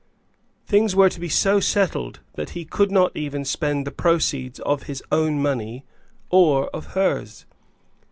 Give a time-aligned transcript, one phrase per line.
[0.65, 4.81] Things were to be so settled that he could not even spend the proceeds of
[4.89, 5.85] his own money,
[6.31, 7.45] or of hers.